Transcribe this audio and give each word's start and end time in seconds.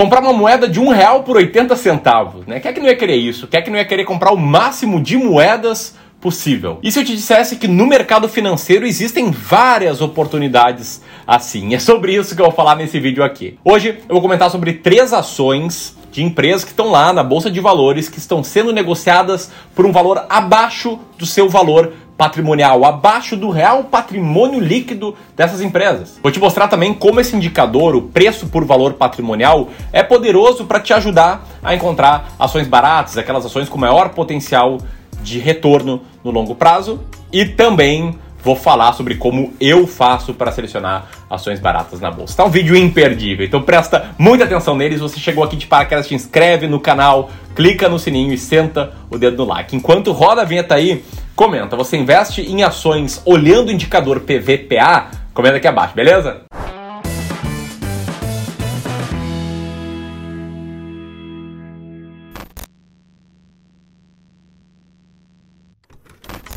comprar 0.00 0.22
uma 0.22 0.32
moeda 0.32 0.66
de 0.66 0.80
um 0.80 0.88
real 0.88 1.24
por 1.24 1.36
80 1.36 1.76
centavos, 1.76 2.46
né? 2.46 2.58
Quem 2.58 2.70
é 2.70 2.72
que 2.72 2.80
não 2.80 2.86
ia 2.86 2.96
querer 2.96 3.16
isso? 3.16 3.46
Quem 3.46 3.60
é 3.60 3.62
que 3.62 3.68
não 3.68 3.76
ia 3.76 3.84
querer 3.84 4.04
comprar 4.04 4.32
o 4.32 4.36
máximo 4.36 4.98
de 4.98 5.18
moedas 5.18 5.94
possível. 6.18 6.78
E 6.82 6.90
se 6.92 7.00
eu 7.00 7.04
te 7.04 7.14
dissesse 7.14 7.56
que 7.56 7.66
no 7.66 7.86
mercado 7.86 8.28
financeiro 8.28 8.86
existem 8.86 9.30
várias 9.30 10.00
oportunidades 10.00 11.02
assim? 11.26 11.74
É 11.74 11.78
sobre 11.78 12.14
isso 12.14 12.34
que 12.34 12.40
eu 12.40 12.46
vou 12.46 12.54
falar 12.54 12.76
nesse 12.76 13.00
vídeo 13.00 13.24
aqui. 13.24 13.58
Hoje 13.64 13.98
eu 14.08 14.14
vou 14.14 14.20
comentar 14.22 14.50
sobre 14.50 14.74
três 14.74 15.12
ações 15.12 15.96
de 16.10 16.22
empresas 16.22 16.64
que 16.64 16.70
estão 16.70 16.90
lá 16.90 17.12
na 17.12 17.22
bolsa 17.22 17.50
de 17.50 17.60
valores 17.60 18.08
que 18.08 18.18
estão 18.18 18.42
sendo 18.42 18.72
negociadas 18.72 19.50
por 19.74 19.86
um 19.86 19.92
valor 19.92 20.26
abaixo 20.28 20.98
do 21.18 21.24
seu 21.24 21.48
valor 21.48 21.92
patrimonial, 22.20 22.84
abaixo 22.84 23.34
do 23.34 23.48
real 23.48 23.84
patrimônio 23.84 24.60
líquido 24.60 25.16
dessas 25.34 25.62
empresas. 25.62 26.20
Vou 26.22 26.30
te 26.30 26.38
mostrar 26.38 26.68
também 26.68 26.92
como 26.92 27.18
esse 27.18 27.34
indicador, 27.34 27.96
o 27.96 28.02
preço 28.02 28.48
por 28.48 28.62
valor 28.62 28.92
patrimonial, 28.92 29.70
é 29.90 30.02
poderoso 30.02 30.66
para 30.66 30.80
te 30.80 30.92
ajudar 30.92 31.48
a 31.62 31.74
encontrar 31.74 32.32
ações 32.38 32.68
baratas, 32.68 33.16
aquelas 33.16 33.46
ações 33.46 33.70
com 33.70 33.78
maior 33.78 34.10
potencial 34.10 34.76
de 35.22 35.38
retorno 35.38 36.02
no 36.22 36.30
longo 36.30 36.54
prazo 36.54 37.00
e 37.32 37.46
também 37.46 38.14
vou 38.42 38.54
falar 38.54 38.92
sobre 38.92 39.14
como 39.14 39.54
eu 39.58 39.86
faço 39.86 40.34
para 40.34 40.52
selecionar 40.52 41.08
ações 41.28 41.58
baratas 41.58 42.00
na 42.00 42.10
bolsa. 42.10 42.36
Tá 42.36 42.44
um 42.44 42.50
vídeo 42.50 42.76
imperdível, 42.76 43.46
então 43.46 43.62
presta 43.62 44.10
muita 44.18 44.44
atenção 44.44 44.76
neles. 44.76 44.98
Se 44.98 45.02
você 45.02 45.18
chegou 45.18 45.42
aqui 45.42 45.56
de 45.56 45.66
paraquedas, 45.66 46.06
te 46.06 46.14
inscreve 46.14 46.66
no 46.66 46.80
canal, 46.80 47.30
clica 47.54 47.88
no 47.88 47.98
sininho 47.98 48.32
e 48.32 48.38
senta 48.38 48.92
o 49.10 49.16
dedo 49.16 49.38
no 49.38 49.44
like. 49.44 49.74
Enquanto 49.74 50.12
roda 50.12 50.42
a 50.42 50.44
vinheta 50.44 50.74
aí, 50.74 51.02
comenta. 51.40 51.74
Você 51.74 51.96
investe 51.96 52.42
em 52.42 52.62
ações 52.62 53.22
olhando 53.24 53.68
o 53.68 53.72
indicador 53.72 54.20
PVPA? 54.20 55.10
Comenta 55.32 55.56
aqui 55.56 55.66
abaixo, 55.66 55.94
beleza? 55.94 56.42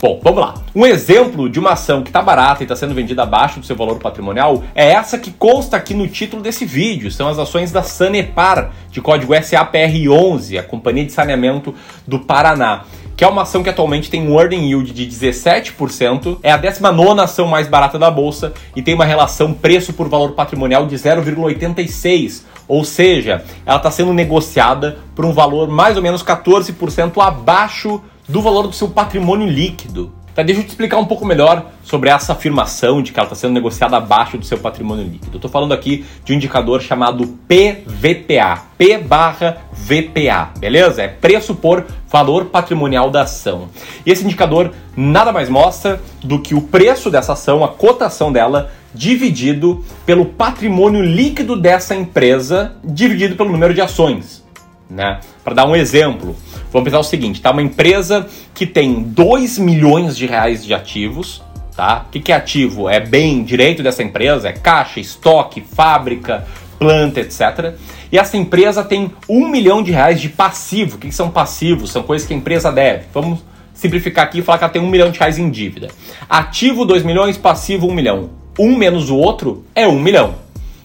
Bom, 0.02 0.20
vamos 0.22 0.42
lá. 0.42 0.56
Um 0.75 0.86
exemplo 0.86 1.50
de 1.50 1.62
uma 1.62 1.72
ação 1.72 2.03
que 2.03 2.09
está 2.09 2.22
barata 2.22 2.62
e 2.62 2.66
está 2.66 2.75
sendo 2.75 2.94
vendida 2.94 3.23
abaixo 3.23 3.62
do 3.62 3.66
seu 3.66 3.78
valor 3.78 4.00
patrimonial 4.00 4.66
é 4.75 4.92
essa 4.92 5.18
que 5.18 5.31
consta 5.31 5.78
aqui 5.78 5.94
no 5.94 6.09
título 6.09 6.42
desse 6.42 6.66
vídeo. 6.66 7.09
São 7.09 7.30
as 7.30 7.40
ações 7.40 7.72
da 7.72 7.84
Sanepar, 7.84 8.73
de 8.92 9.00
código 9.00 9.31
SAPR11, 9.31 10.59
a 10.59 10.64
Companhia 10.64 11.06
de 11.06 11.14
Saneamento 11.14 11.73
do 12.06 12.20
Paraná 12.20 12.84
que 13.16 13.23
é 13.23 13.28
uma 13.28 13.44
ação 13.44 13.64
que 13.64 13.69
atualmente 13.69 14.09
tem 14.09 14.28
um 14.28 14.39
earning 14.39 14.69
yield 14.69 14.92
de 14.92 15.06
17%, 15.08 16.38
é 16.42 16.52
a 16.52 16.58
19 16.58 17.19
ação 17.22 17.47
mais 17.47 17.67
barata 17.67 18.00
da 18.00 18.09
bolsa 18.09 18.53
e 18.75 18.81
tem 18.81 18.94
uma 18.94 19.06
relação 19.06 19.53
preço 19.53 19.94
por 19.94 20.09
valor 20.09 20.31
patrimonial 20.31 20.88
de 20.88 20.95
0,86, 20.95 22.44
ou 22.67 22.84
seja, 22.84 23.44
ela 23.66 23.78
está 23.78 23.91
sendo 23.91 24.14
negociada 24.14 24.97
por 25.16 25.25
um 25.25 25.34
valor 25.34 25.67
mais 25.67 25.95
ou 25.95 26.03
menos 26.03 26.23
14% 26.23 27.22
abaixo 27.22 28.02
do 28.28 28.41
valor 28.41 28.67
do 28.67 28.73
seu 28.73 28.89
patrimônio 28.89 29.47
líquido. 29.47 30.23
Tá, 30.36 30.42
deixa 30.42 30.62
eu 30.62 30.66
te 30.66 30.70
explicar 30.70 30.98
um 30.98 31.06
pouco 31.06 31.26
melhor 31.26 31.67
sobre 31.84 32.09
essa 32.09 32.34
afirmação 32.34 33.03
de 33.03 33.12
que 33.12 33.20
ela 33.20 33.28
está 33.28 33.36
sendo 33.36 33.53
negociada 33.53 33.98
abaixo 33.98 34.36
do 34.36 34.44
seu 34.44 34.58
patrimônio 34.58 35.03
líquido. 35.03 35.34
Eu 35.34 35.36
estou 35.36 35.52
falando 35.52 35.73
aqui 35.73 36.06
de 36.25 36.34
um 36.34 36.36
indicador 36.36 36.81
chamado 36.81 37.28
PVPA, 37.48 38.64
P 38.75 38.98
barra 38.98 39.58
VPA, 39.72 40.50
beleza? 40.58 41.03
É 41.03 41.08
preço 41.08 41.53
por 41.53 41.86
valor 42.09 42.45
patrimonial 42.45 43.12
da 43.12 43.22
ação. 43.22 43.70
E 44.03 44.12
esse 44.12 44.25
indicador 44.25 44.72
nada 44.98 45.31
mais 45.31 45.50
mostra 45.50 46.02
do 46.23 46.40
que 46.40 46.56
o 46.56 46.62
preço 46.62 47.12
dessa 47.12 47.34
ação, 47.34 47.64
a 47.64 47.68
cotação 47.68 48.31
dela, 48.31 48.72
dividido 48.91 49.85
pelo 50.03 50.25
patrimônio 50.25 51.03
líquido 51.03 51.56
dessa 51.56 51.94
empresa, 51.94 52.75
dividido 52.84 53.35
pelo 53.35 53.52
número 53.52 53.74
de 53.74 53.81
ações. 53.81 54.43
Né? 54.90 55.20
Para 55.44 55.54
dar 55.54 55.66
um 55.66 55.76
exemplo, 55.76 56.36
Vamos 56.74 56.86
pensar 56.86 57.00
o 57.00 57.04
seguinte, 57.04 57.40
tá? 57.40 57.52
Uma 57.52 57.62
empresa 57.62 58.26
que 58.52 58.66
tem 58.66 59.04
2 59.04 59.60
milhões 59.60 60.18
de 60.18 60.26
reais 60.26 60.66
de 60.66 60.74
ativos, 60.74 61.40
tá? 61.78 62.04
O 62.08 62.12
que, 62.12 62.20
que 62.20 62.32
é 62.32 62.36
ativo? 62.36 62.90
É 62.90 63.00
bem 63.00 63.44
direito 63.44 63.84
dessa 63.84 64.02
empresa, 64.02 64.50
é 64.50 64.54
caixa, 64.54 65.00
estoque, 65.00 65.62
fábrica, 65.62 66.48
planta, 66.80 67.20
etc. 67.20 67.76
E 68.12 68.18
essa 68.18 68.36
empresa 68.38 68.84
tem 68.84 69.12
1 69.30 69.48
milhão 69.48 69.84
de 69.84 69.92
reais 69.92 70.20
de 70.20 70.30
passivo. 70.30 70.96
O 70.96 71.00
que, 71.00 71.10
que 71.10 71.14
são 71.14 71.30
passivos? 71.30 71.92
São 71.92 72.02
coisas 72.02 72.28
que 72.28 72.34
a 72.34 72.38
empresa 72.38 72.72
deve. 72.72 73.04
Vamos 73.14 73.46
simplificar 73.72 74.26
aqui 74.26 74.40
e 74.40 74.42
falar 74.42 74.58
que 74.58 74.64
ela 74.64 74.74
tem 74.74 74.82
1 74.82 74.90
milhão 74.90 75.12
de 75.12 75.20
reais 75.20 75.38
em 75.38 75.52
dívida. 75.52 75.90
Ativo 76.28 76.86
2 76.86 77.04
milhões, 77.04 77.38
passivo 77.38 77.86
1 77.86 77.94
milhão. 77.94 78.32
Um 78.58 78.76
menos 78.76 79.12
o 79.12 79.16
outro 79.16 79.64
é 79.76 79.88
1 79.88 80.00
milhão, 80.00 80.34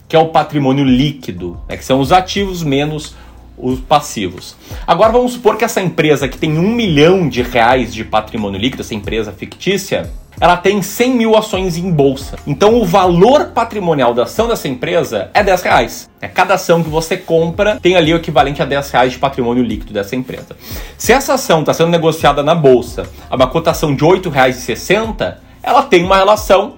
que 0.06 0.14
é 0.14 0.18
o 0.18 0.28
patrimônio 0.28 0.84
líquido, 0.84 1.58
né? 1.66 1.78
que 1.78 1.84
são 1.84 1.98
os 1.98 2.12
ativos 2.12 2.62
menos 2.62 3.16
os 3.60 3.80
passivos. 3.80 4.56
Agora 4.86 5.12
vamos 5.12 5.32
supor 5.32 5.56
que 5.56 5.64
essa 5.64 5.80
empresa 5.80 6.28
que 6.28 6.38
tem 6.38 6.58
um 6.58 6.74
milhão 6.74 7.28
de 7.28 7.42
reais 7.42 7.92
de 7.92 8.04
patrimônio 8.04 8.60
líquido, 8.60 8.82
essa 8.82 8.94
empresa 8.94 9.32
fictícia, 9.32 10.10
ela 10.40 10.56
tem 10.56 10.80
100 10.80 11.14
mil 11.14 11.36
ações 11.36 11.76
em 11.76 11.90
bolsa. 11.90 12.38
Então 12.46 12.80
o 12.80 12.84
valor 12.84 13.46
patrimonial 13.46 14.14
da 14.14 14.22
ação 14.22 14.46
dessa 14.46 14.68
empresa 14.68 15.30
é 15.34 15.42
10 15.42 15.62
reais. 15.62 16.10
É, 16.20 16.28
cada 16.28 16.54
ação 16.54 16.82
que 16.82 16.88
você 16.88 17.16
compra 17.16 17.78
tem 17.80 17.96
ali 17.96 18.12
o 18.12 18.16
equivalente 18.16 18.62
a 18.62 18.64
10 18.64 18.90
reais 18.90 19.12
de 19.12 19.18
patrimônio 19.18 19.64
líquido 19.64 19.92
dessa 19.92 20.14
empresa. 20.14 20.56
Se 20.96 21.12
essa 21.12 21.34
ação 21.34 21.60
está 21.60 21.74
sendo 21.74 21.90
negociada 21.90 22.42
na 22.42 22.54
bolsa 22.54 23.08
a 23.28 23.36
uma 23.36 23.48
cotação 23.48 23.94
de 23.94 24.04
R$ 24.04 24.10
8,60, 24.20 25.36
ela 25.62 25.82
tem 25.82 26.04
uma 26.04 26.16
relação 26.16 26.76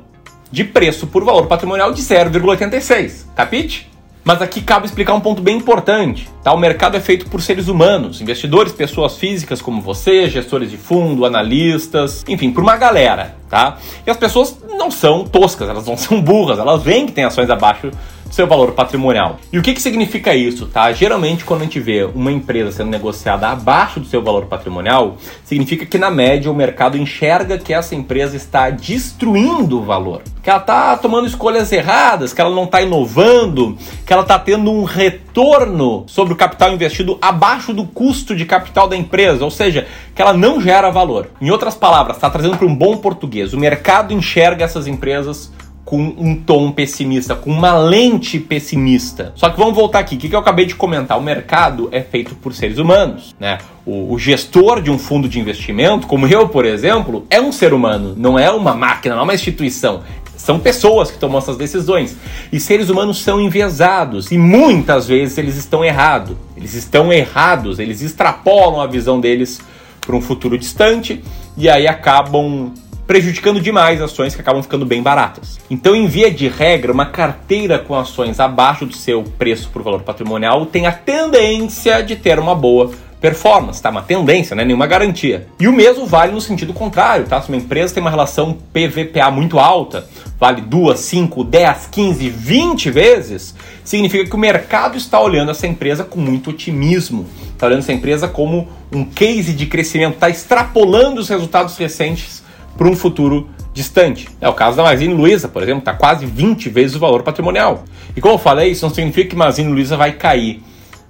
de 0.51 0.65
preço 0.65 1.07
por 1.07 1.25
valor 1.25 1.47
patrimonial 1.47 1.93
de 1.93 2.03
0,86. 2.03 3.27
Capite? 3.37 3.90
Mas 4.25 4.43
aqui 4.43 4.61
cabe 4.61 4.87
explicar 4.87 5.15
um 5.15 5.21
ponto 5.21 5.41
bem 5.43 5.57
importante. 5.57 6.29
Tá? 6.43 6.53
O 6.53 6.59
mercado 6.59 6.97
é 6.97 7.01
feito 7.01 7.29
por 7.29 7.41
seres 7.41 7.69
humanos, 7.69 8.21
investidores, 8.21 8.73
pessoas 8.73 9.17
físicas 9.17 9.63
como 9.63 9.81
você, 9.81 10.29
gestores 10.29 10.71
de 10.71 10.77
fundo, 10.77 11.25
analistas, 11.25 12.25
enfim, 12.29 12.51
por 12.51 12.63
uma 12.63 12.77
galera. 12.77 13.37
Tá? 13.49 13.79
E 14.07 14.11
as 14.11 14.17
pessoas 14.17 14.57
não 14.69 14.91
são 14.91 15.25
toscas, 15.25 15.69
elas 15.69 15.87
não 15.87 15.97
são 15.99 16.21
burras, 16.21 16.59
elas 16.59 16.83
veem 16.83 17.07
que 17.07 17.13
tem 17.13 17.25
ações 17.25 17.51
abaixo 17.51 17.91
seu 18.31 18.47
valor 18.47 18.73
patrimonial. 18.73 19.39
E 19.53 19.59
o 19.59 19.63
que, 19.63 19.75
que 19.75 19.83
significa 19.83 20.35
isso, 20.35 20.67
tá? 20.67 20.91
Geralmente, 20.93 21.45
quando 21.45 21.63
a 21.63 21.65
gente 21.65 21.81
vê 21.81 22.05
uma 22.05 22.31
empresa 22.31 22.71
sendo 22.71 22.91
negociada 22.91 23.49
abaixo 23.49 24.01
do 24.01 24.07
seu 24.07 24.23
valor 24.23 24.47
patrimonial, 24.47 25.17
significa 25.45 25.85
que 25.85 25.99
na 25.99 26.11
média 26.11 26.51
o 26.51 26.55
mercado 26.55 26.97
enxerga 26.97 27.59
que 27.59 27.75
essa 27.75 27.95
empresa 27.95 28.37
está 28.37 28.71
destruindo 28.71 29.79
o 29.79 29.83
valor, 29.83 30.23
que 30.43 30.49
ela 30.49 30.59
está 30.59 30.97
tomando 30.97 31.27
escolhas 31.27 31.71
erradas, 31.71 32.33
que 32.33 32.41
ela 32.41 32.55
não 32.55 32.65
está 32.65 32.81
inovando, 32.81 33.77
que 34.07 34.13
ela 34.13 34.23
está 34.23 34.39
tendo 34.39 34.71
um 34.71 34.85
retorno 34.85 36.05
sobre 36.07 36.33
o 36.33 36.37
capital 36.37 36.73
investido 36.73 37.19
abaixo 37.21 37.73
do 37.73 37.85
custo 37.85 38.35
de 38.35 38.45
capital 38.45 38.89
da 38.89 38.97
empresa, 38.97 39.45
ou 39.45 39.51
seja, 39.51 39.87
que 40.15 40.23
ela 40.23 40.33
não 40.33 40.61
gera 40.61 40.91
valor. 40.91 41.31
Em 41.41 41.51
outras 41.51 41.75
palavras, 41.75 42.17
está 42.17 42.31
trazendo 42.31 42.57
para 42.57 42.67
um 42.67 42.75
bom 42.75 42.97
português, 42.97 43.53
o 43.53 43.59
mercado 43.59 44.15
enxerga 44.15 44.65
essas 44.65 44.87
empresas 44.87 45.53
com 45.91 46.15
um 46.17 46.37
tom 46.37 46.71
pessimista, 46.71 47.35
com 47.35 47.51
uma 47.51 47.77
lente 47.77 48.39
pessimista. 48.39 49.33
Só 49.35 49.51
que 49.51 49.59
vamos 49.59 49.75
voltar 49.75 49.99
aqui, 49.99 50.15
o 50.15 50.19
que, 50.19 50.33
eu 50.33 50.39
acabei 50.39 50.65
de 50.65 50.77
comentar? 50.77 51.19
O 51.19 51.23
mercado 51.23 51.89
é 51.91 52.01
feito 52.01 52.37
por 52.37 52.55
seres 52.55 52.79
humanos, 52.79 53.35
né? 53.41 53.59
O, 53.85 54.15
o, 54.15 54.19
gestor 54.19 54.81
de 54.81 54.89
um 54.89 54.97
fundo 54.97 55.29
de 55.29 55.41
investimento, 55.41 56.07
como 56.07 56.29
eu, 56.29 56.49
por 56.49 56.65
exemplo, 56.65 57.27
é 57.29 57.41
um 57.41 57.51
ser 57.51 57.73
humano, 57.73 58.15
não 58.17 58.39
é 58.39 58.49
uma 58.53 58.73
máquina, 58.73 59.17
não 59.17 59.23
é 59.23 59.25
uma 59.25 59.35
instituição. 59.35 60.03
São 60.41 60.59
pessoas 60.59 61.11
que 61.11 61.19
tomam 61.19 61.39
essas 61.39 61.57
decisões. 61.57 62.17
E 62.51 62.59
seres 62.59 62.89
humanos 62.89 63.23
são 63.23 63.41
enviesados. 63.41 64.33
E 64.33 64.39
muitas 64.39 65.07
vezes 65.07 65.37
eles 65.37 65.57
estão 65.57 65.85
errados. 65.85 66.37
Eles 66.57 66.75
estão 66.75 67.13
errados, 67.13 67.79
eles 67.79 68.01
extrapolam 68.01 68.81
a 68.81 68.87
visão 68.87 69.21
deles 69.21 69.61
para 70.01 70.17
um 70.17 70.21
futuro 70.21 70.59
distante 70.59 71.23
e 71.57 71.69
aí 71.69 71.87
acabam 71.87 72.73
prejudicando 73.07 73.61
demais 73.61 74.01
ações 74.01 74.35
que 74.35 74.41
acabam 74.41 74.63
ficando 74.63 74.87
bem 74.87 75.03
baratas. 75.03 75.59
Então, 75.69 75.95
em 75.95 76.07
via 76.07 76.31
de 76.31 76.49
regra, 76.49 76.93
uma 76.93 77.07
carteira 77.07 77.79
com 77.79 77.95
ações 77.95 78.41
abaixo 78.41 78.87
do 78.87 78.97
seu 78.97 79.23
preço 79.23 79.69
por 79.71 79.83
valor 79.83 80.03
patrimonial 80.03 80.65
tem 80.65 80.87
a 80.87 80.93
tendência 80.93 82.03
de 82.03 82.17
ter 82.17 82.39
uma 82.39 82.55
boa 82.55 82.91
performance, 83.21 83.83
tá? 83.83 83.91
Uma 83.91 84.03
tendência, 84.03 84.57
né? 84.57 84.65
Nenhuma 84.65 84.87
garantia. 84.87 85.47
E 85.59 85.69
o 85.69 85.73
mesmo 85.73 86.07
vale 86.07 86.33
no 86.33 86.41
sentido 86.41 86.73
contrário, 86.73 87.27
tá? 87.27 87.41
Se 87.41 87.49
uma 87.49 87.59
empresa 87.59 87.93
tem 87.93 88.01
uma 88.01 88.11
relação 88.11 88.57
PVPA 88.73 89.31
muito 89.31 89.59
alta, 89.59 90.09
vale 90.39 90.63
2, 90.63 90.99
5, 90.99 91.45
10, 91.45 91.89
15, 91.91 92.31
20 92.31 92.91
vezes, 92.91 93.55
significa 93.85 94.25
que 94.25 94.35
o 94.35 94.39
mercado 94.39 94.97
está 94.97 95.21
olhando 95.21 95.51
essa 95.51 95.67
empresa 95.67 96.03
com 96.03 96.19
muito 96.19 96.51
otimismo. 96.51 97.27
Está 97.53 97.67
olhando 97.67 97.81
essa 97.81 97.93
empresa 97.93 98.27
como 98.27 98.69
um 98.91 99.05
case 99.05 99.53
de 99.53 99.67
crescimento, 99.67 100.15
está 100.15 100.31
extrapolando 100.31 101.21
os 101.21 101.29
resultados 101.29 101.77
recentes 101.77 102.43
para 102.77 102.89
um 102.89 102.97
futuro 102.97 103.51
distante. 103.75 104.29
É 104.41 104.49
o 104.49 104.55
caso 104.55 104.77
da 104.77 104.83
Magazine 104.83 105.13
Luiza, 105.13 105.47
por 105.47 105.63
exemplo, 105.63 105.81
está 105.81 105.93
quase 105.93 106.25
20 106.25 106.71
vezes 106.71 106.97
o 106.97 106.99
valor 106.99 107.23
patrimonial. 107.23 107.85
E 108.17 108.21
como 108.21 108.35
eu 108.35 108.39
falei, 108.39 108.71
isso 108.71 108.87
não 108.87 108.95
significa 108.95 109.29
que 109.29 109.37
Magazine 109.37 109.71
Luiza 109.71 109.97
vai 109.97 110.13
cair. 110.13 110.63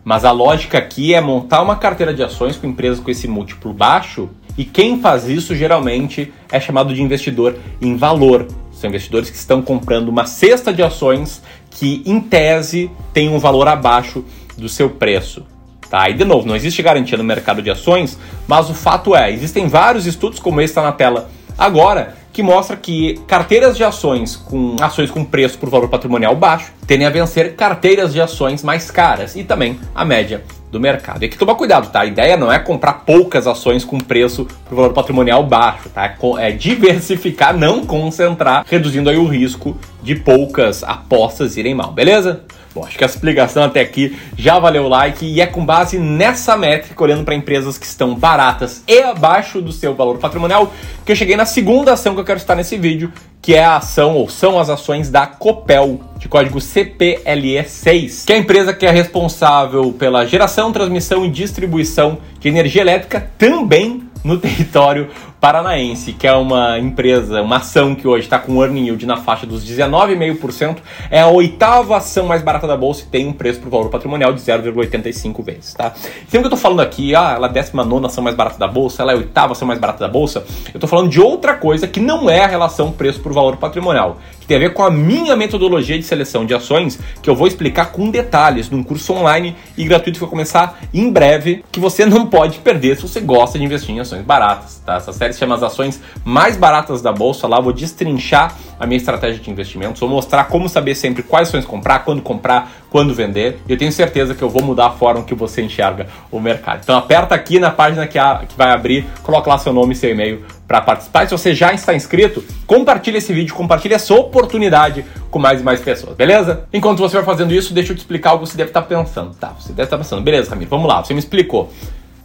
Mas 0.04 0.24
a 0.24 0.32
lógica 0.32 0.78
aqui 0.78 1.14
é 1.14 1.20
montar 1.20 1.62
uma 1.62 1.76
carteira 1.76 2.14
de 2.14 2.22
ações 2.22 2.56
com 2.56 2.66
empresas 2.66 3.00
com 3.00 3.10
esse 3.10 3.28
múltiplo 3.28 3.72
baixo, 3.72 4.28
e 4.56 4.64
quem 4.64 5.00
faz 5.00 5.28
isso 5.28 5.54
geralmente 5.54 6.32
é 6.50 6.58
chamado 6.58 6.94
de 6.94 7.02
investidor 7.02 7.56
em 7.80 7.96
valor. 7.96 8.46
São 8.72 8.88
investidores 8.88 9.30
que 9.30 9.36
estão 9.36 9.62
comprando 9.62 10.08
uma 10.08 10.26
cesta 10.26 10.72
de 10.72 10.82
ações 10.82 11.42
que, 11.70 12.02
em 12.04 12.20
tese, 12.20 12.90
tem 13.12 13.28
um 13.28 13.38
valor 13.38 13.68
abaixo 13.68 14.24
do 14.56 14.68
seu 14.68 14.90
preço. 14.90 15.44
Tá? 15.88 16.08
E 16.08 16.14
de 16.14 16.24
novo, 16.24 16.46
não 16.46 16.54
existe 16.54 16.82
garantia 16.82 17.18
no 17.18 17.24
mercado 17.24 17.60
de 17.60 17.70
ações, 17.70 18.18
mas 18.46 18.70
o 18.70 18.74
fato 18.74 19.14
é, 19.14 19.32
existem 19.32 19.66
vários 19.66 20.06
estudos, 20.06 20.38
como 20.38 20.60
esse 20.60 20.70
está 20.70 20.82
na 20.82 20.92
tela 20.92 21.28
agora, 21.60 22.14
que 22.32 22.42
mostra 22.42 22.76
que 22.76 23.20
carteiras 23.26 23.76
de 23.76 23.84
ações 23.84 24.34
com 24.34 24.76
ações 24.80 25.10
com 25.10 25.24
preço 25.24 25.58
por 25.58 25.68
valor 25.68 25.88
patrimonial 25.88 26.34
baixo 26.34 26.72
tendem 26.86 27.06
a 27.06 27.10
vencer 27.10 27.54
carteiras 27.54 28.12
de 28.12 28.20
ações 28.20 28.62
mais 28.62 28.90
caras 28.90 29.36
e 29.36 29.44
também 29.44 29.78
a 29.94 30.04
média 30.04 30.42
do 30.70 30.78
mercado. 30.78 31.22
E 31.22 31.26
aqui 31.26 31.36
toma 31.36 31.54
cuidado, 31.54 31.90
tá? 31.90 32.02
A 32.02 32.06
ideia 32.06 32.36
não 32.36 32.52
é 32.52 32.58
comprar 32.58 33.04
poucas 33.04 33.46
ações 33.46 33.84
com 33.84 33.98
preço 33.98 34.46
por 34.68 34.76
valor 34.76 34.92
patrimonial 34.92 35.44
baixo, 35.44 35.88
tá? 35.88 36.14
É 36.38 36.52
diversificar, 36.52 37.56
não 37.56 37.84
concentrar, 37.84 38.64
reduzindo 38.68 39.10
aí 39.10 39.16
o 39.16 39.26
risco 39.26 39.76
de 40.02 40.14
poucas 40.14 40.84
apostas 40.84 41.56
irem 41.56 41.74
mal, 41.74 41.90
beleza? 41.90 42.42
Bom, 42.72 42.84
acho 42.84 42.96
que 42.96 43.02
a 43.02 43.06
explicação 43.06 43.64
até 43.64 43.80
aqui 43.80 44.16
já 44.38 44.58
valeu 44.60 44.84
o 44.84 44.88
like 44.88 45.26
e 45.26 45.40
é 45.40 45.46
com 45.46 45.64
base 45.64 45.98
nessa 45.98 46.56
métrica, 46.56 47.02
olhando 47.02 47.24
para 47.24 47.34
empresas 47.34 47.76
que 47.76 47.84
estão 47.84 48.14
baratas 48.14 48.84
e 48.86 49.00
abaixo 49.02 49.60
do 49.60 49.72
seu 49.72 49.92
valor 49.92 50.18
patrimonial, 50.18 50.72
que 51.04 51.10
eu 51.10 51.16
cheguei 51.16 51.36
na 51.36 51.44
segunda 51.44 51.94
ação 51.94 52.14
que 52.14 52.20
eu 52.20 52.24
quero 52.24 52.38
citar 52.38 52.56
nesse 52.56 52.78
vídeo, 52.78 53.12
que 53.42 53.54
é 53.54 53.64
a 53.64 53.76
ação 53.76 54.14
ou 54.14 54.28
são 54.28 54.56
as 54.56 54.70
ações 54.70 55.10
da 55.10 55.26
Copel, 55.26 56.00
de 56.16 56.28
código 56.28 56.60
CPLE6, 56.60 58.24
que 58.24 58.32
é 58.32 58.36
a 58.36 58.38
empresa 58.38 58.72
que 58.72 58.86
é 58.86 58.90
responsável 58.90 59.92
pela 59.92 60.24
geração, 60.24 60.70
transmissão 60.70 61.24
e 61.24 61.30
distribuição 61.30 62.18
de 62.38 62.48
energia 62.48 62.82
elétrica 62.82 63.30
também 63.36 64.08
no 64.22 64.38
território 64.38 65.08
paranaense, 65.40 66.12
que 66.12 66.26
é 66.26 66.32
uma 66.34 66.78
empresa, 66.78 67.40
uma 67.40 67.56
ação 67.56 67.94
que 67.94 68.06
hoje 68.06 68.24
está 68.24 68.38
com 68.38 68.62
earning 68.62 68.86
yield 68.86 69.06
na 69.06 69.16
faixa 69.16 69.46
dos 69.46 69.64
19,5%, 69.64 70.76
é 71.10 71.20
a 71.20 71.28
oitava 71.28 71.96
ação 71.96 72.26
mais 72.26 72.42
barata 72.42 72.66
da 72.66 72.76
bolsa 72.76 73.04
e 73.04 73.06
tem 73.06 73.26
um 73.26 73.32
preço 73.32 73.58
por 73.60 73.70
valor 73.70 73.88
patrimonial 73.88 74.34
de 74.34 74.40
0,85 74.40 75.42
vezes, 75.42 75.72
tá? 75.72 75.92
Sempre 75.94 76.28
que 76.28 76.36
eu 76.36 76.42
estou 76.42 76.58
falando 76.58 76.80
aqui, 76.80 77.14
ah, 77.14 77.32
ela 77.34 77.46
é 77.46 77.50
a 77.50 77.52
19 77.52 78.06
ação 78.06 78.22
mais 78.22 78.36
barata 78.36 78.58
da 78.58 78.68
bolsa, 78.68 79.02
ela 79.02 79.12
é 79.12 79.14
a 79.14 79.18
oitava 79.18 79.52
ação 79.52 79.66
mais 79.66 79.80
barata 79.80 80.00
da 80.00 80.08
bolsa, 80.08 80.44
eu 80.66 80.72
estou 80.74 80.88
falando 80.88 81.08
de 81.08 81.20
outra 81.20 81.54
coisa 81.54 81.88
que 81.88 82.00
não 82.00 82.28
é 82.28 82.44
a 82.44 82.46
relação 82.46 82.92
preço 82.92 83.20
por 83.20 83.32
valor 83.32 83.56
patrimonial, 83.56 84.18
que 84.38 84.46
tem 84.46 84.58
a 84.58 84.60
ver 84.60 84.74
com 84.74 84.84
a 84.84 84.90
minha 84.90 85.34
metodologia 85.36 85.98
de 85.98 86.04
seleção 86.04 86.44
de 86.44 86.52
ações, 86.52 86.98
que 87.22 87.30
eu 87.30 87.34
vou 87.34 87.46
explicar 87.46 87.92
com 87.92 88.10
detalhes 88.10 88.68
num 88.68 88.82
curso 88.82 89.14
online 89.14 89.56
e 89.76 89.84
gratuito 89.84 90.18
que 90.18 90.20
vai 90.20 90.30
começar 90.30 90.78
em 90.92 91.10
breve, 91.10 91.64
que 91.72 91.80
você 91.80 92.04
não 92.04 92.26
pode 92.26 92.58
perder 92.58 92.96
se 92.96 93.02
você 93.02 93.20
gosta 93.20 93.58
de 93.58 93.64
investir 93.64 93.94
em 93.94 94.00
ações 94.00 94.22
baratas, 94.22 94.82
tá? 94.84 94.96
Essa 94.96 95.12
série 95.12 95.29
se 95.32 95.40
chama 95.40 95.54
As 95.54 95.62
Ações 95.62 96.00
Mais 96.24 96.56
Baratas 96.56 97.02
da 97.02 97.12
Bolsa. 97.12 97.46
Lá 97.46 97.60
vou 97.60 97.72
destrinchar 97.72 98.54
a 98.78 98.86
minha 98.86 98.96
estratégia 98.96 99.40
de 99.40 99.50
investimentos, 99.50 100.00
vou 100.00 100.08
mostrar 100.08 100.44
como 100.44 100.68
saber 100.68 100.94
sempre 100.94 101.22
quais 101.22 101.48
ações 101.48 101.66
comprar, 101.66 102.00
quando 102.00 102.22
comprar, 102.22 102.72
quando 102.88 103.14
vender. 103.14 103.60
E 103.68 103.72
eu 103.72 103.78
tenho 103.78 103.92
certeza 103.92 104.34
que 104.34 104.42
eu 104.42 104.48
vou 104.48 104.62
mudar 104.62 104.86
a 104.86 104.90
forma 104.90 105.22
que 105.22 105.34
você 105.34 105.60
enxerga 105.60 106.06
o 106.30 106.40
mercado. 106.40 106.80
Então 106.82 106.96
aperta 106.96 107.34
aqui 107.34 107.58
na 107.58 107.70
página 107.70 108.06
que, 108.06 108.18
a, 108.18 108.42
que 108.48 108.56
vai 108.56 108.70
abrir, 108.70 109.06
coloca 109.22 109.50
lá 109.50 109.58
seu 109.58 109.72
nome 109.72 109.92
e 109.92 109.96
seu 109.96 110.10
e-mail 110.10 110.42
para 110.66 110.80
participar. 110.80 111.26
Se 111.26 111.32
você 111.32 111.54
já 111.54 111.72
está 111.74 111.94
inscrito, 111.94 112.42
compartilhe 112.66 113.18
esse 113.18 113.32
vídeo, 113.32 113.54
compartilhe 113.54 113.92
essa 113.92 114.14
oportunidade 114.14 115.04
com 115.30 115.38
mais 115.38 115.60
e 115.60 115.64
mais 115.64 115.80
pessoas, 115.80 116.16
beleza? 116.16 116.64
Enquanto 116.72 116.98
você 116.98 117.16
vai 117.16 117.24
fazendo 117.24 117.52
isso, 117.52 117.74
deixa 117.74 117.92
eu 117.92 117.96
te 117.96 118.00
explicar 118.00 118.34
o 118.34 118.38
que 118.38 118.46
você 118.46 118.56
deve 118.56 118.70
estar 118.70 118.82
pensando. 118.82 119.34
Tá, 119.34 119.48
você 119.48 119.72
deve 119.72 119.82
estar 119.82 119.98
pensando, 119.98 120.22
beleza, 120.22 120.50
Ramiro, 120.50 120.70
vamos 120.70 120.88
lá, 120.88 121.04
você 121.04 121.12
me 121.12 121.20
explicou. 121.20 121.70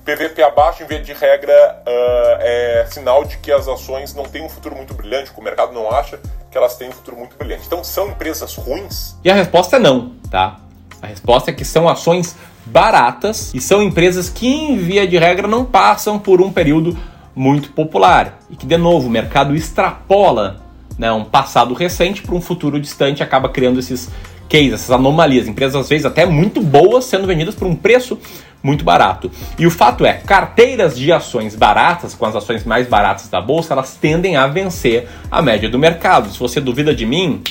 PVP 0.06 0.44
abaixo, 0.44 0.84
em 0.84 0.86
via 0.86 1.02
de 1.02 1.12
regra, 1.14 1.82
uh, 1.82 2.38
é 2.40 2.88
sinal 2.92 3.26
de 3.26 3.38
que 3.38 3.52
as 3.52 3.68
ações 3.68 4.14
não 4.14 4.26
têm 4.26 4.44
um 4.44 4.50
futuro 4.50 4.76
muito 4.76 4.94
brilhante, 4.94 5.32
que 5.32 5.40
o 5.40 5.44
mercado 5.44 5.74
não 5.74 5.90
acha 5.90 6.20
que 6.52 6.56
elas 6.56 6.78
têm 6.78 6.90
um 6.90 6.92
futuro 6.92 7.18
muito 7.18 7.36
brilhante. 7.36 7.64
Então, 7.66 7.84
são 7.84 8.10
empresas 8.10 8.56
ruins? 8.56 9.16
E 9.24 9.32
a 9.32 9.34
resposta 9.34 9.78
é 9.78 9.80
não, 9.80 10.12
tá? 10.30 10.60
A 11.02 11.08
resposta 11.08 11.50
é 11.50 11.54
que 11.54 11.66
são 11.66 11.90
ações 11.90 12.36
baratas 12.68 13.52
e 13.54 13.60
são 13.60 13.82
empresas 13.82 14.30
que, 14.30 14.48
em 14.48 14.78
via 14.78 15.08
de 15.08 15.18
regra, 15.18 15.48
não 15.48 15.66
passam 15.66 16.20
por 16.20 16.40
um 16.40 16.52
período 16.52 16.96
muito 17.36 17.72
popular. 17.72 18.38
E 18.48 18.56
que, 18.56 18.66
de 18.68 18.78
novo, 18.78 19.08
o 19.08 19.12
mercado 19.12 19.56
extrapola 19.56 20.62
né, 21.00 21.12
um 21.12 21.26
passado 21.26 21.74
recente 21.74 22.22
para 22.22 22.36
um 22.36 22.42
futuro 22.42 22.80
distante 22.80 23.24
acaba 23.24 23.50
criando 23.50 23.80
esses 23.80 24.10
cases, 24.50 24.74
essas 24.74 24.92
anomalias. 24.92 25.48
Empresas, 25.48 25.76
às 25.76 25.90
vezes, 25.90 26.06
até 26.06 26.26
muito 26.26 26.62
boas 26.62 27.06
sendo 27.06 27.28
vendidas 27.28 27.56
por 27.56 27.68
um 27.68 27.76
preço 27.76 28.20
muito 28.64 28.84
barato. 28.84 29.32
E 29.60 29.68
o 29.68 29.72
fato 29.72 30.06
é, 30.06 30.14
carteiras 30.14 30.98
de 30.98 31.12
ações 31.12 31.56
baratas, 31.56 32.16
com 32.16 32.26
as 32.26 32.36
ações 32.36 32.66
mais 32.66 32.88
baratas 32.88 33.30
da 33.30 33.40
bolsa, 33.40 33.74
elas 33.74 33.96
tendem 33.96 34.36
a 34.36 34.48
vencer 34.48 35.08
a 35.30 35.42
média 35.42 35.70
do 35.70 35.78
mercado. 35.78 36.32
Se 36.32 36.40
você 36.40 36.60
duvida 36.60 36.94
de 36.94 37.06
mim, 37.06 37.44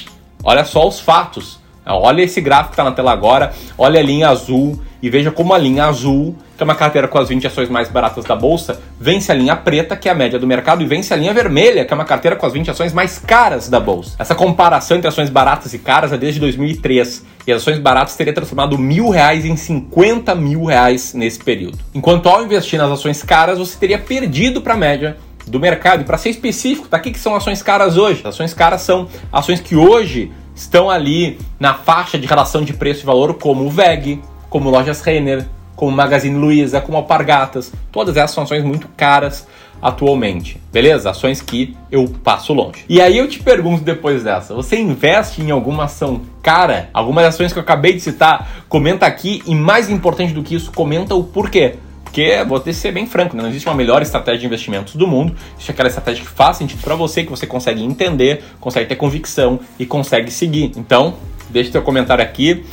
olha 0.42 0.64
só 0.64 0.86
os 0.86 0.98
fatos. 0.98 1.62
Olha 1.86 2.22
esse 2.22 2.40
gráfico 2.40 2.70
que 2.70 2.74
está 2.74 2.84
na 2.84 2.92
tela 2.92 3.12
agora, 3.12 3.52
olha 3.76 4.00
a 4.00 4.02
linha 4.02 4.30
azul 4.30 4.80
e 5.02 5.10
veja 5.10 5.30
como 5.30 5.52
a 5.52 5.58
linha 5.58 5.84
azul, 5.84 6.34
que 6.56 6.62
é 6.62 6.64
uma 6.64 6.74
carteira 6.74 7.08
com 7.08 7.18
as 7.18 7.28
20 7.28 7.46
ações 7.46 7.68
mais 7.68 7.88
baratas 7.88 8.24
da 8.24 8.36
bolsa, 8.36 8.80
vence 8.98 9.30
a 9.30 9.34
linha 9.34 9.56
preta, 9.56 9.96
que 9.96 10.08
é 10.08 10.12
a 10.12 10.14
média 10.14 10.38
do 10.38 10.46
mercado, 10.46 10.82
e 10.82 10.86
vence 10.86 11.12
a 11.12 11.16
linha 11.16 11.34
vermelha, 11.34 11.84
que 11.84 11.92
é 11.92 11.94
uma 11.94 12.04
carteira 12.04 12.36
com 12.36 12.46
as 12.46 12.52
20 12.52 12.70
ações 12.70 12.92
mais 12.92 13.18
caras 13.18 13.68
da 13.68 13.80
bolsa. 13.80 14.16
Essa 14.18 14.34
comparação 14.34 14.96
entre 14.96 15.08
ações 15.08 15.30
baratas 15.30 15.74
e 15.74 15.78
caras 15.78 16.12
é 16.12 16.16
desde 16.16 16.40
2003, 16.40 17.24
e 17.46 17.52
as 17.52 17.60
ações 17.60 17.78
baratas 17.78 18.16
teria 18.16 18.32
transformado 18.32 18.78
mil 18.78 19.10
reais 19.10 19.44
em 19.44 19.56
50 19.56 20.34
mil 20.34 20.64
reais 20.64 21.12
nesse 21.12 21.38
período. 21.38 21.78
Enquanto 21.94 22.28
ao 22.28 22.42
investir 22.42 22.78
nas 22.78 22.90
ações 22.90 23.22
caras, 23.22 23.58
você 23.58 23.76
teria 23.78 23.98
perdido 23.98 24.62
para 24.62 24.74
a 24.74 24.76
média 24.76 25.16
do 25.46 25.60
mercado. 25.60 26.02
E 26.02 26.04
para 26.04 26.16
ser 26.16 26.30
específico, 26.30 26.88
tá? 26.88 26.96
O 26.96 27.00
que 27.00 27.18
são 27.18 27.34
ações 27.34 27.62
caras 27.62 27.96
hoje? 27.96 28.22
Ações 28.24 28.54
caras 28.54 28.80
são 28.80 29.08
ações 29.30 29.60
que 29.60 29.76
hoje 29.76 30.32
estão 30.54 30.88
ali 30.88 31.38
na 31.58 31.74
faixa 31.74 32.18
de 32.18 32.26
relação 32.26 32.62
de 32.62 32.72
preço 32.72 33.02
e 33.02 33.06
valor, 33.06 33.34
como 33.34 33.64
o 33.64 33.70
VEG, 33.70 34.22
como 34.48 34.70
Lojas 34.70 35.00
Renner, 35.00 35.44
como 35.76 35.90
Magazine 35.90 36.36
Luiza, 36.36 36.80
como 36.80 36.96
Alpargatas. 36.96 37.72
Todas 37.90 38.16
essas 38.16 38.32
são 38.32 38.44
ações 38.44 38.64
muito 38.64 38.88
caras 38.96 39.46
atualmente, 39.84 40.58
beleza? 40.72 41.10
Ações 41.10 41.42
que 41.42 41.76
eu 41.90 42.08
passo 42.22 42.54
longe. 42.54 42.84
E 42.88 43.02
aí 43.02 43.18
eu 43.18 43.28
te 43.28 43.40
pergunto 43.40 43.84
depois 43.84 44.22
dessa, 44.22 44.54
você 44.54 44.78
investe 44.78 45.42
em 45.42 45.50
alguma 45.50 45.84
ação 45.84 46.22
cara? 46.42 46.88
Algumas 46.92 47.26
ações 47.26 47.52
que 47.52 47.58
eu 47.58 47.62
acabei 47.62 47.92
de 47.92 48.00
citar, 48.00 48.64
comenta 48.68 49.04
aqui 49.06 49.42
e 49.46 49.54
mais 49.54 49.90
importante 49.90 50.32
do 50.32 50.42
que 50.42 50.54
isso, 50.54 50.72
comenta 50.72 51.14
o 51.14 51.22
porquê. 51.22 51.74
Porque, 52.02 52.44
vou 52.44 52.60
ter 52.60 52.70
que 52.70 52.76
ser 52.76 52.92
bem 52.92 53.06
franco, 53.06 53.36
né? 53.36 53.42
não 53.42 53.50
existe 53.50 53.68
uma 53.68 53.74
melhor 53.74 54.00
estratégia 54.00 54.40
de 54.40 54.46
investimentos 54.46 54.94
do 54.94 55.06
mundo. 55.06 55.34
Existe 55.56 55.72
aquela 55.72 55.88
estratégia 55.88 56.22
que 56.24 56.30
faz 56.30 56.58
sentido 56.58 56.80
para 56.80 56.94
você, 56.94 57.24
que 57.24 57.30
você 57.30 57.44
consegue 57.44 57.82
entender, 57.82 58.44
consegue 58.60 58.88
ter 58.88 58.94
convicção 58.94 59.58
e 59.78 59.84
consegue 59.84 60.30
seguir. 60.30 60.70
Então, 60.76 61.14
deixe 61.50 61.72
seu 61.72 61.82
comentário 61.82 62.22
aqui 62.22 62.64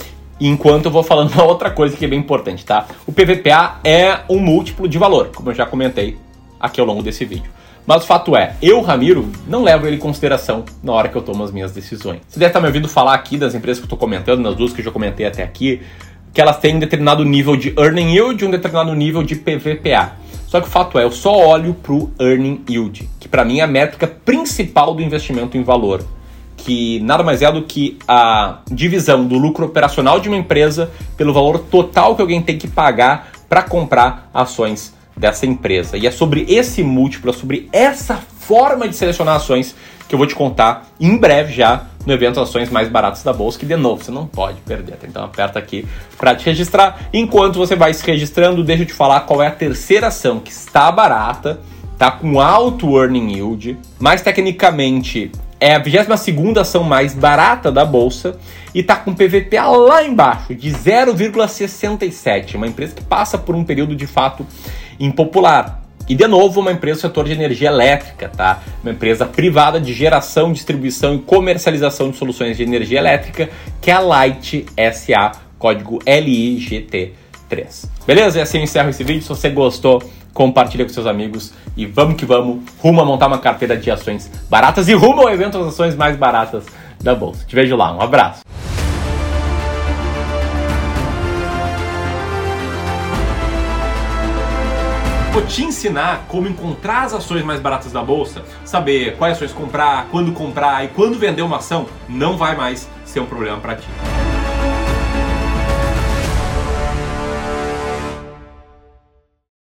enquanto 0.47 0.85
eu 0.85 0.91
vou 0.91 1.03
falando 1.03 1.31
uma 1.33 1.43
outra 1.43 1.69
coisa 1.69 1.95
que 1.95 2.05
é 2.05 2.07
bem 2.07 2.19
importante, 2.19 2.65
tá? 2.65 2.87
O 3.05 3.11
PVPA 3.11 3.79
é 3.83 4.19
um 4.29 4.39
múltiplo 4.39 4.87
de 4.87 4.97
valor, 4.97 5.31
como 5.35 5.49
eu 5.49 5.55
já 5.55 5.65
comentei 5.65 6.17
aqui 6.59 6.79
ao 6.79 6.87
longo 6.87 7.03
desse 7.03 7.25
vídeo. 7.25 7.51
Mas 7.85 8.03
o 8.03 8.07
fato 8.07 8.35
é, 8.35 8.55
eu, 8.61 8.81
Ramiro, 8.81 9.29
não 9.47 9.63
levo 9.63 9.87
ele 9.87 9.95
em 9.95 9.99
consideração 9.99 10.63
na 10.83 10.93
hora 10.93 11.09
que 11.09 11.15
eu 11.15 11.21
tomo 11.21 11.43
as 11.43 11.51
minhas 11.51 11.71
decisões. 11.71 12.21
Você 12.27 12.39
deve 12.39 12.49
estar 12.49 12.59
me 12.59 12.67
ouvindo 12.67 12.87
falar 12.87 13.13
aqui 13.13 13.37
das 13.37 13.55
empresas 13.55 13.79
que 13.79 13.83
eu 13.83 13.87
estou 13.87 13.97
comentando, 13.97 14.39
nas 14.39 14.55
duas 14.55 14.71
que 14.71 14.81
eu 14.81 14.85
já 14.85 14.91
comentei 14.91 15.25
até 15.25 15.43
aqui, 15.43 15.81
que 16.33 16.39
elas 16.39 16.57
têm 16.57 16.75
um 16.75 16.79
determinado 16.79 17.25
nível 17.25 17.55
de 17.55 17.73
earning 17.77 18.15
yield 18.15 18.43
e 18.43 18.47
um 18.47 18.51
determinado 18.51 18.93
nível 18.93 19.23
de 19.23 19.35
PVPA. 19.35 20.13
Só 20.47 20.59
que 20.61 20.67
o 20.67 20.69
fato 20.69 20.99
é, 20.99 21.03
eu 21.03 21.11
só 21.11 21.33
olho 21.33 21.73
para 21.73 21.93
o 21.93 22.11
earning 22.19 22.61
yield, 22.69 23.09
que 23.19 23.27
para 23.27 23.43
mim 23.43 23.59
é 23.59 23.63
a 23.63 23.67
métrica 23.67 24.07
principal 24.07 24.93
do 24.93 25.01
investimento 25.01 25.57
em 25.57 25.63
valor, 25.63 26.03
que 26.63 26.99
nada 27.01 27.23
mais 27.23 27.41
é 27.41 27.51
do 27.51 27.63
que 27.63 27.97
a 28.07 28.59
divisão 28.69 29.25
do 29.25 29.37
lucro 29.37 29.65
operacional 29.65 30.19
de 30.19 30.27
uma 30.29 30.37
empresa 30.37 30.91
pelo 31.17 31.33
valor 31.33 31.59
total 31.59 32.15
que 32.15 32.21
alguém 32.21 32.41
tem 32.41 32.57
que 32.57 32.67
pagar 32.67 33.31
para 33.49 33.63
comprar 33.63 34.29
ações 34.33 34.93
dessa 35.15 35.45
empresa. 35.45 35.97
E 35.97 36.07
é 36.07 36.11
sobre 36.11 36.45
esse 36.47 36.83
múltiplo, 36.83 37.31
é 37.31 37.33
sobre 37.33 37.69
essa 37.71 38.15
forma 38.15 38.87
de 38.87 38.95
selecionar 38.95 39.35
ações 39.35 39.75
que 40.07 40.15
eu 40.15 40.17
vou 40.17 40.27
te 40.27 40.35
contar 40.35 40.87
em 40.99 41.17
breve 41.17 41.53
já 41.53 41.85
no 42.05 42.13
evento 42.13 42.39
Ações 42.39 42.69
Mais 42.69 42.89
Baratas 42.89 43.23
da 43.23 43.31
Bolsa, 43.31 43.59
que 43.59 43.65
de 43.65 43.75
novo 43.75 44.03
você 44.03 44.11
não 44.11 44.25
pode 44.25 44.59
perder. 44.61 44.97
Então 45.03 45.23
aperta 45.23 45.59
aqui 45.59 45.87
para 46.17 46.35
te 46.35 46.45
registrar. 46.45 47.09
Enquanto 47.13 47.57
você 47.57 47.75
vai 47.75 47.93
se 47.93 48.05
registrando, 48.05 48.63
deixa 48.63 48.83
eu 48.83 48.87
te 48.87 48.93
falar 48.93 49.21
qual 49.21 49.41
é 49.41 49.47
a 49.47 49.51
terceira 49.51 50.07
ação 50.07 50.39
que 50.39 50.51
está 50.51 50.91
barata, 50.91 51.59
tá 51.97 52.11
com 52.11 52.39
alto 52.39 52.97
earning 52.97 53.33
yield, 53.35 53.77
mas 53.99 54.21
tecnicamente 54.21 55.31
é 55.61 55.75
a 55.75 55.79
22 55.79 56.57
ação 56.57 56.83
mais 56.83 57.13
barata 57.13 57.71
da 57.71 57.85
bolsa 57.85 58.35
e 58.73 58.81
tá 58.81 58.95
com 58.95 59.13
PVPA 59.13 59.67
lá 59.67 60.03
embaixo, 60.03 60.55
de 60.55 60.71
0,67. 60.71 62.55
Uma 62.55 62.65
empresa 62.65 62.95
que 62.95 63.03
passa 63.03 63.37
por 63.37 63.53
um 63.53 63.63
período 63.63 63.95
de 63.95 64.07
fato 64.07 64.45
impopular. 64.99 65.83
E 66.09 66.15
de 66.15 66.27
novo, 66.27 66.61
uma 66.61 66.71
empresa 66.71 66.97
do 66.97 67.01
setor 67.03 67.25
de 67.25 67.33
energia 67.33 67.67
elétrica, 67.69 68.27
tá? 68.27 68.63
Uma 68.81 68.91
empresa 68.91 69.23
privada 69.23 69.79
de 69.79 69.93
geração, 69.93 70.51
distribuição 70.51 71.13
e 71.13 71.19
comercialização 71.19 72.09
de 72.09 72.17
soluções 72.17 72.57
de 72.57 72.63
energia 72.63 72.97
elétrica, 72.97 73.47
que 73.79 73.91
é 73.91 73.93
a 73.93 73.99
Light 73.99 74.65
SA, 74.93 75.31
código 75.59 75.99
LIGT3. 75.99 77.11
Beleza? 78.07 78.39
E 78.39 78.41
assim 78.41 78.57
eu 78.57 78.63
encerro 78.63 78.89
esse 78.89 79.03
vídeo. 79.03 79.21
Se 79.21 79.29
você 79.29 79.51
gostou, 79.51 80.01
compartilha 80.33 80.85
com 80.85 80.91
seus 80.91 81.07
amigos 81.07 81.53
e 81.75 81.85
vamos 81.85 82.15
que 82.15 82.25
vamos, 82.25 82.63
rumo 82.79 83.01
a 83.01 83.05
montar 83.05 83.27
uma 83.27 83.39
carteira 83.39 83.77
de 83.77 83.89
ações 83.89 84.29
baratas 84.49 84.87
e 84.87 84.93
rumo 84.93 85.21
ao 85.21 85.29
evento 85.29 85.57
das 85.57 85.67
ações 85.67 85.95
mais 85.95 86.15
baratas 86.15 86.65
da 87.01 87.15
bolsa. 87.15 87.45
Te 87.45 87.55
vejo 87.55 87.75
lá, 87.75 87.95
um 87.95 88.01
abraço. 88.01 88.41
Vou 95.31 95.41
te 95.43 95.63
ensinar 95.63 96.25
como 96.27 96.45
encontrar 96.45 97.03
as 97.03 97.13
ações 97.13 97.41
mais 97.41 97.61
baratas 97.61 97.93
da 97.93 98.03
bolsa, 98.03 98.43
saber 98.65 99.15
quais 99.15 99.37
ações 99.37 99.53
comprar, 99.53 100.07
quando 100.11 100.33
comprar 100.33 100.83
e 100.83 100.89
quando 100.89 101.17
vender 101.17 101.41
uma 101.41 101.57
ação, 101.57 101.85
não 102.09 102.35
vai 102.35 102.53
mais 102.53 102.89
ser 103.05 103.21
um 103.21 103.25
problema 103.25 103.57
para 103.57 103.75
ti. 103.75 103.87